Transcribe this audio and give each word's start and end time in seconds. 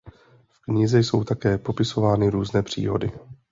V 0.49 0.61
knize 0.63 0.99
jsou 0.99 1.23
také 1.23 1.57
popisovány 1.57 2.29
různé 2.29 2.63
příhody. 2.63 3.11